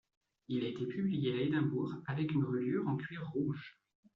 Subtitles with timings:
[0.47, 3.77] Il a été publié à Édimbourg avec une reliure en cuir rouge.